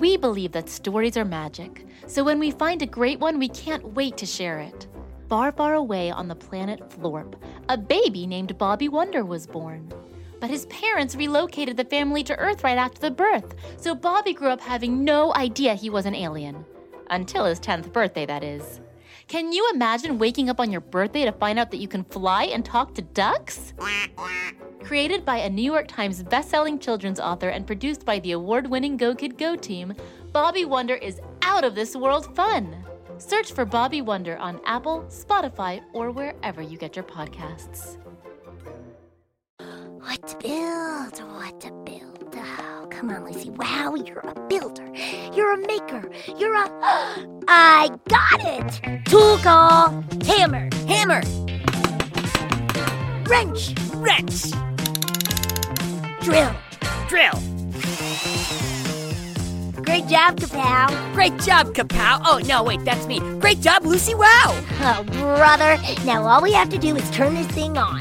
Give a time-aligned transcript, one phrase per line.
[0.00, 3.92] We believe that stories are magic, so when we find a great one, we can't
[3.92, 4.86] wait to share it.
[5.28, 7.34] Far, far away on the planet Florp,
[7.68, 9.92] a baby named Bobby Wonder was born.
[10.40, 14.48] But his parents relocated the family to Earth right after the birth, so Bobby grew
[14.48, 16.64] up having no idea he was an alien.
[17.10, 18.80] Until his 10th birthday, that is.
[19.28, 22.44] Can you imagine waking up on your birthday to find out that you can fly
[22.44, 23.74] and talk to ducks?
[24.82, 28.96] Created by a New York Times bestselling children's author and produced by the award winning
[28.96, 29.94] Go Kid Go team,
[30.32, 32.84] Bobby Wonder is out of this world fun.
[33.18, 37.98] Search for Bobby Wonder on Apple, Spotify, or wherever you get your podcasts.
[40.00, 41.18] What to build?
[41.34, 42.34] What to build?
[42.36, 43.50] Oh, come on, Lucy.
[43.50, 44.90] Wow, you're a builder.
[45.34, 46.10] You're a maker.
[46.38, 46.64] You're a.
[47.48, 49.04] I got it!
[49.04, 50.02] Tool call.
[50.24, 50.70] Hammer.
[50.86, 51.22] Hammer.
[53.28, 53.74] Wrench.
[53.94, 54.69] Wrench.
[56.22, 56.54] Drill.
[57.08, 57.32] Drill.
[59.82, 61.12] Great job, Kapow.
[61.14, 62.20] Great job, Kapow.
[62.24, 63.20] Oh, no, wait, that's me.
[63.40, 64.28] Great job, Lucy Wow.
[64.82, 65.78] Oh, brother.
[66.04, 67.98] Now all we have to do is turn this thing on.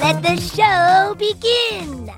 [0.00, 2.10] Let the show begin.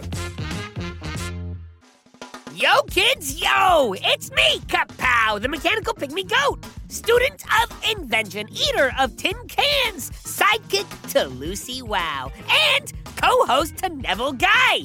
[2.54, 3.94] Yo, kids, yo!
[3.98, 6.58] It's me, Kapow, the mechanical pygmy goat,
[6.88, 12.30] student of invention, eater of tin cans, sidekick to Lucy Wow,
[12.74, 14.82] and co-host to Neville Guy.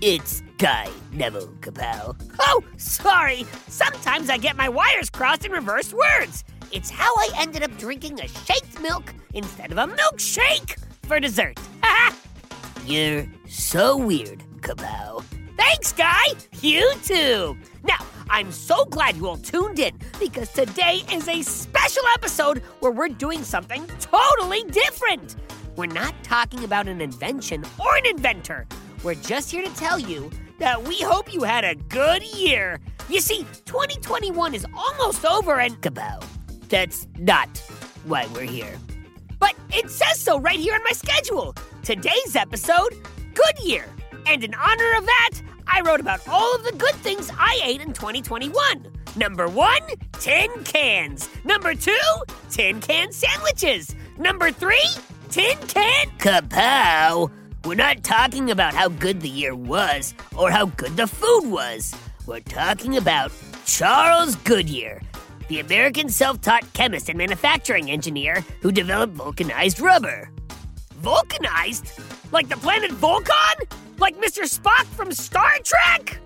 [0.00, 2.16] It's Guy Neville Kapow.
[2.40, 3.46] Oh, sorry.
[3.68, 6.44] Sometimes I get my wires crossed in reverse words.
[6.72, 11.58] It's how I ended up drinking a shaked milk instead of a milkshake for dessert.
[12.86, 15.24] You're so weird, Kapow.
[15.56, 16.24] Thanks, Guy!
[16.60, 17.56] You too!
[17.82, 22.90] Now, I'm so glad you all tuned in because today is a special episode where
[22.90, 25.36] we're doing something totally different.
[25.76, 28.66] We're not talking about an invention or an inventor.
[29.04, 32.80] We're just here to tell you that we hope you had a good year.
[33.08, 36.24] You see, 2021 is almost over and Kapow.
[36.68, 37.58] That's not
[38.04, 38.76] why we're here.
[39.38, 41.54] But it says so right here on my schedule.
[41.82, 42.96] Today's episode,
[43.34, 43.86] Good Year.
[44.26, 45.30] And in honor of that,
[45.68, 48.52] I wrote about all of the good things I ate in 2021.
[49.14, 49.82] Number one,
[50.12, 51.28] tin cans.
[51.44, 51.98] Number two,
[52.50, 53.94] tin can sandwiches.
[54.18, 54.88] Number three,
[55.30, 57.30] tin can kapow.
[57.64, 61.94] We're not talking about how good the year was or how good the food was.
[62.26, 63.32] We're talking about
[63.64, 65.02] Charles Goodyear,
[65.48, 70.30] the American self taught chemist and manufacturing engineer who developed vulcanized rubber.
[70.96, 71.92] Vulcanized?
[72.32, 73.85] Like the planet Vulcan?
[73.98, 74.42] Like Mr.
[74.44, 76.18] Spock from Star Trek?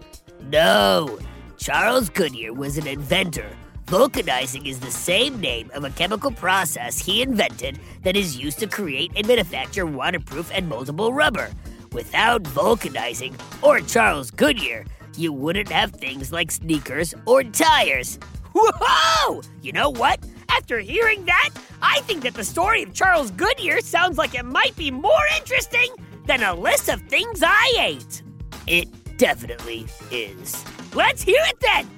[0.48, 1.18] No.
[1.56, 3.48] Charles Goodyear was an inventor.
[3.86, 8.66] Vulcanizing is the same name of a chemical process he invented that is used to
[8.66, 11.50] create and manufacture waterproof and moldable rubber.
[11.92, 14.84] Without vulcanizing, or Charles Goodyear,
[15.16, 18.18] you wouldn't have things like sneakers or tires.
[18.52, 19.42] Whoa!
[19.62, 20.18] You know what?
[20.48, 21.50] After hearing that,
[21.82, 25.94] I think that the story of Charles Goodyear sounds like it might be more interesting
[26.26, 28.22] than a list of things I ate.
[28.66, 30.64] It definitely is.
[30.94, 31.88] Let's hear it then!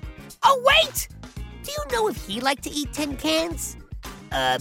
[0.42, 1.08] Oh, wait!
[1.62, 3.76] Do you know if he liked to eat tin cans?
[4.32, 4.58] Uh,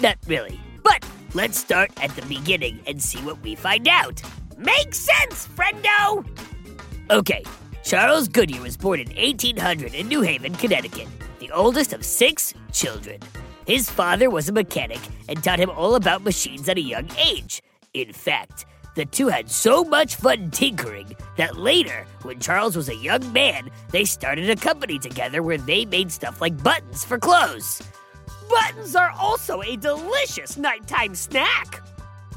[0.00, 0.60] not really.
[0.82, 4.22] But let's start at the beginning and see what we find out.
[4.56, 6.26] Makes sense, friendo!
[7.10, 7.42] Okay,
[7.84, 13.20] Charles Goodyear was born in 1800 in New Haven, Connecticut, the oldest of six children.
[13.66, 17.62] His father was a mechanic and taught him all about machines at a young age.
[17.94, 22.96] In fact, the two had so much fun tinkering that later, when Charles was a
[22.96, 27.82] young man, they started a company together where they made stuff like buttons for clothes.
[28.48, 31.86] Buttons are also a delicious nighttime snack.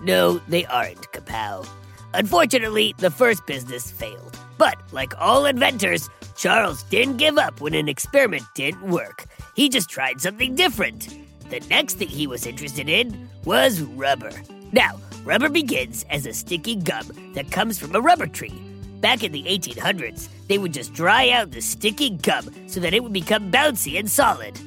[0.04, 1.66] No, they aren't, Kapow.
[2.14, 4.38] Unfortunately, the first business failed.
[4.58, 9.26] But like all inventors, Charles didn't give up when an experiment didn't work.
[9.56, 11.08] He just tried something different.
[11.50, 14.32] The next thing he was interested in was rubber.
[14.72, 18.62] Now, rubber begins as a sticky gum that comes from a rubber tree.
[19.02, 23.02] Back in the 1800s, they would just dry out the sticky gum so that it
[23.02, 24.60] would become bouncy and solid.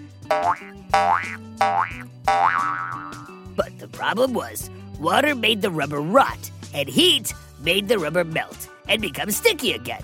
[3.57, 8.69] But the problem was, water made the rubber rot, and heat made the rubber melt
[8.89, 10.03] and become sticky again.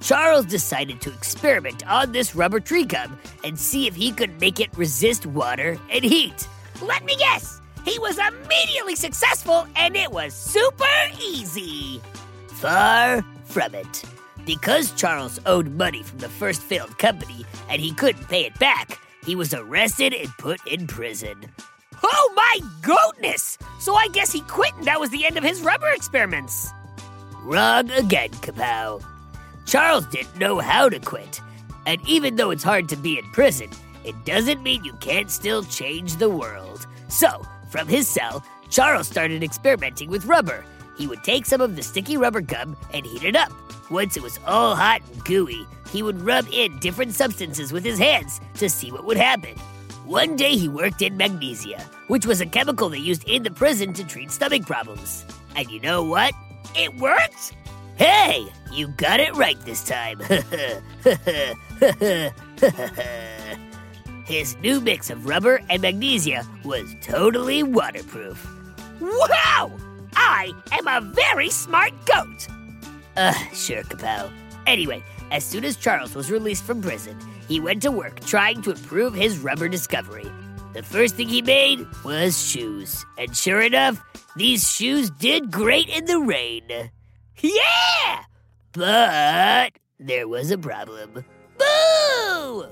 [0.00, 4.60] Charles decided to experiment on this rubber tree gum and see if he could make
[4.60, 6.48] it resist water and heat.
[6.80, 7.60] Let me guess!
[7.86, 10.84] He was immediately successful and it was super
[11.22, 12.02] easy!
[12.48, 14.02] Far from it.
[14.44, 18.98] Because Charles owed money from the first failed company and he couldn't pay it back,
[19.24, 21.36] he was arrested and put in prison.
[22.02, 23.56] Oh my goodness!
[23.78, 26.68] So I guess he quit and that was the end of his rubber experiments.
[27.44, 29.00] Wrong again, Kapow.
[29.64, 31.40] Charles didn't know how to quit.
[31.86, 33.70] And even though it's hard to be in prison,
[34.02, 36.84] it doesn't mean you can't still change the world.
[37.08, 40.64] So, from his cell, Charles started experimenting with rubber.
[40.96, 43.52] He would take some of the sticky rubber gum and heat it up.
[43.90, 47.98] Once it was all hot and gooey, he would rub in different substances with his
[47.98, 49.54] hands to see what would happen.
[50.04, 53.92] One day he worked in magnesia, which was a chemical they used in the prison
[53.94, 55.24] to treat stomach problems.
[55.54, 56.32] And you know what?
[56.74, 57.54] It worked!
[57.96, 60.20] Hey, you got it right this time.
[64.26, 68.44] His new mix of rubber and magnesia was totally waterproof.
[69.00, 69.70] Wow!
[70.16, 72.48] I am a very smart goat!
[73.16, 74.28] Uh, sure, Kapow.
[74.66, 75.00] Anyway,
[75.30, 79.14] as soon as Charles was released from prison, he went to work trying to improve
[79.14, 80.26] his rubber discovery.
[80.72, 83.06] The first thing he made was shoes.
[83.16, 84.02] And sure enough,
[84.34, 86.64] these shoes did great in the rain.
[87.38, 88.24] Yeah!
[88.72, 91.24] But there was a problem.
[91.58, 92.66] Boo!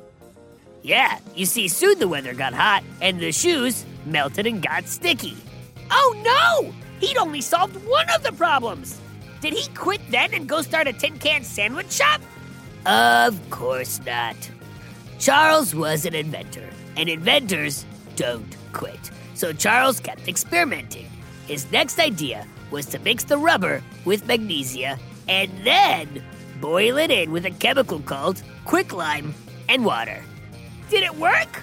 [0.84, 5.34] Yeah, you see, soon the weather got hot and the shoes melted and got sticky.
[5.90, 6.74] Oh no!
[7.00, 9.00] He'd only solved one of the problems!
[9.40, 12.20] Did he quit then and go start a tin can sandwich shop?
[12.84, 14.36] Of course not.
[15.18, 17.86] Charles was an inventor, and inventors
[18.16, 19.10] don't quit.
[19.32, 21.06] So Charles kept experimenting.
[21.46, 24.98] His next idea was to mix the rubber with magnesia
[25.28, 26.22] and then
[26.60, 29.32] boil it in with a chemical called quicklime
[29.70, 30.22] and water.
[30.94, 31.60] Did it work?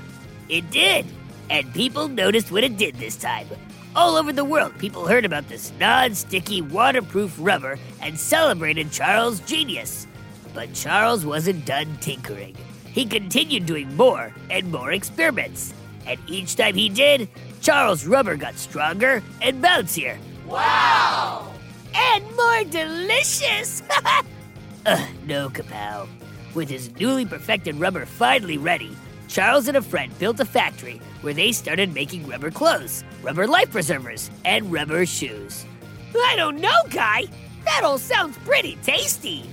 [0.50, 1.06] It did.
[1.50, 3.48] And people noticed what it did this time.
[3.96, 9.40] All over the world, people heard about this non sticky, waterproof rubber and celebrated Charles'
[9.40, 10.06] genius.
[10.54, 12.58] But Charles wasn't done tinkering.
[12.84, 15.74] He continued doing more and more experiments.
[16.06, 17.30] And each time he did,
[17.62, 20.18] Charles' rubber got stronger and bouncier.
[20.46, 21.54] Wow!
[21.96, 23.82] And more delicious!
[24.86, 26.10] Ugh, no, Kapow.
[26.54, 28.94] With his newly perfected rubber finally ready,
[29.32, 33.72] Charles and a friend built a factory where they started making rubber clothes, rubber life
[33.72, 35.66] preservers, and rubber shoes.
[36.14, 37.28] I don't know, Guy.
[37.64, 39.50] That all sounds pretty tasty.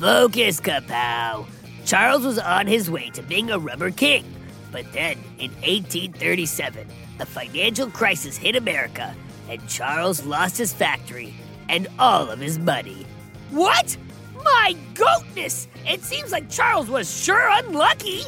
[0.00, 1.46] Focus, Kapow.
[1.84, 4.24] Charles was on his way to being a rubber king.
[4.72, 6.88] But then, in 1837,
[7.20, 9.14] a financial crisis hit America,
[9.50, 11.34] and Charles lost his factory
[11.68, 13.06] and all of his money.
[13.50, 13.94] What?
[14.42, 15.68] My goatness!
[15.86, 18.22] It seems like Charles was sure unlucky.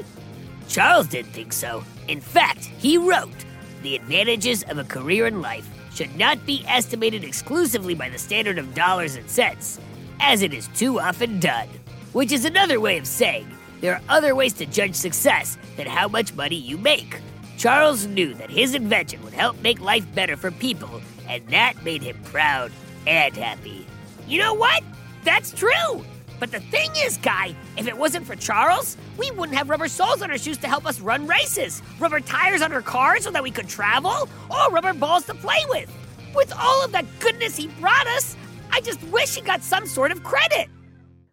[0.70, 1.82] Charles didn't think so.
[2.06, 3.44] In fact, he wrote
[3.82, 8.56] The advantages of a career in life should not be estimated exclusively by the standard
[8.56, 9.80] of dollars and cents,
[10.20, 11.68] as it is too often done.
[12.12, 13.50] Which is another way of saying
[13.80, 17.20] there are other ways to judge success than how much money you make.
[17.58, 22.02] Charles knew that his invention would help make life better for people, and that made
[22.02, 22.70] him proud
[23.08, 23.84] and happy.
[24.28, 24.84] You know what?
[25.24, 26.04] That's true.
[26.40, 30.22] But the thing is, Guy, if it wasn't for Charles, we wouldn't have rubber soles
[30.22, 33.42] on our shoes to help us run races, rubber tires on our cars so that
[33.42, 35.94] we could travel, or rubber balls to play with.
[36.34, 38.36] With all of that goodness he brought us,
[38.72, 40.68] I just wish he got some sort of credit.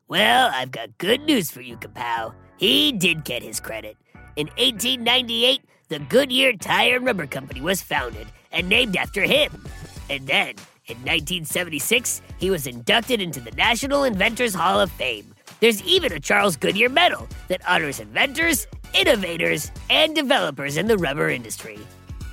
[0.09, 2.33] Well, I've got good news for you, Kapow.
[2.57, 3.95] He did get his credit.
[4.35, 9.65] In 1898, the Goodyear Tire and Rubber Company was founded and named after him.
[10.09, 10.55] And then,
[10.88, 15.34] in 1976, he was inducted into the National Inventors Hall of Fame.
[15.60, 21.29] There's even a Charles Goodyear Medal that honors inventors, innovators, and developers in the rubber
[21.29, 21.77] industry.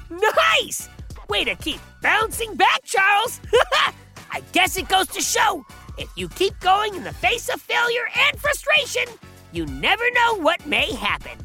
[0.08, 0.88] Nice!
[1.28, 3.40] Way to keep bouncing back, Charles!
[4.30, 5.66] I guess it goes to show
[5.98, 9.04] if you keep going in the face of failure and frustration,
[9.52, 11.38] you never know what may happen.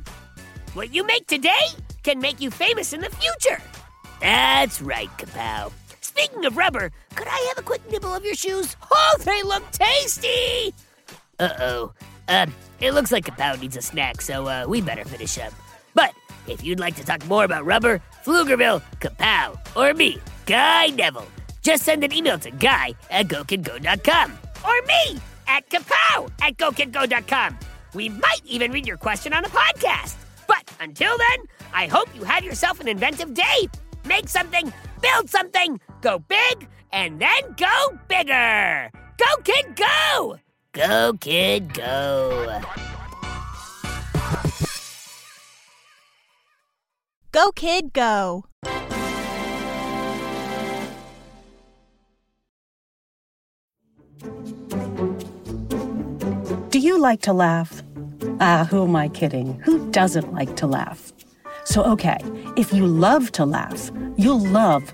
[0.74, 1.68] What you make today
[2.04, 3.62] can make you famous in the future.
[4.22, 5.72] That's right, Kapow.
[6.02, 8.76] Speaking of rubber, could I have a quick nibble of your shoes?
[8.92, 10.74] Oh, they look tasty!
[11.40, 11.94] Uh oh.
[12.28, 15.54] Um, it looks like Kapow needs a snack, so uh, we better finish up.
[15.94, 16.14] But
[16.48, 21.28] if you'd like to talk more about rubber, Pflugerville, Kapow, or me, Guy Neville,
[21.62, 24.38] just send an email to guy at gokidgo.com.
[24.64, 27.58] Or me at kapow at gokidgo.com.
[27.94, 30.16] We might even read your question on a podcast.
[30.48, 33.68] But until then, I hope you have yourself an inventive day.
[34.06, 38.92] Make something, build something, go big, and then go bigger.
[39.18, 40.40] Go, kid, go!
[40.72, 42.62] Go, kid, go.
[47.32, 48.46] Go, kid, go.
[56.70, 57.84] Do you like to laugh?
[58.40, 59.60] Ah, who am I kidding?
[59.66, 61.12] Who doesn't like to laugh?
[61.66, 62.18] So, okay,
[62.56, 64.94] if you love to laugh, you'll love